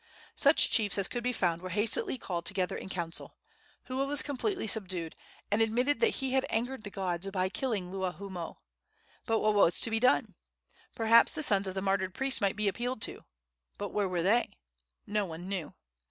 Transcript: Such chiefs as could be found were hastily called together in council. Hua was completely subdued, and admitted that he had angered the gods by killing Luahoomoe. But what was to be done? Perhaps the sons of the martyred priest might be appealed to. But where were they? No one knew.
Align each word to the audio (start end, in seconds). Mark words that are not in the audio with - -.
Such 0.35 0.71
chiefs 0.71 0.97
as 0.97 1.07
could 1.07 1.23
be 1.23 1.31
found 1.31 1.61
were 1.61 1.69
hastily 1.69 2.17
called 2.17 2.47
together 2.47 2.75
in 2.75 2.89
council. 2.89 3.35
Hua 3.83 4.05
was 4.07 4.23
completely 4.23 4.65
subdued, 4.65 5.13
and 5.51 5.61
admitted 5.61 5.99
that 5.99 6.15
he 6.15 6.31
had 6.31 6.43
angered 6.49 6.83
the 6.83 6.89
gods 6.89 7.27
by 7.29 7.49
killing 7.49 7.91
Luahoomoe. 7.91 8.57
But 9.27 9.41
what 9.41 9.53
was 9.53 9.79
to 9.79 9.91
be 9.91 9.99
done? 9.99 10.33
Perhaps 10.95 11.33
the 11.33 11.43
sons 11.43 11.67
of 11.67 11.75
the 11.75 11.83
martyred 11.83 12.15
priest 12.15 12.41
might 12.41 12.55
be 12.55 12.67
appealed 12.67 13.03
to. 13.03 13.25
But 13.77 13.89
where 13.89 14.09
were 14.09 14.23
they? 14.23 14.49
No 15.05 15.27
one 15.27 15.47
knew. 15.47 15.75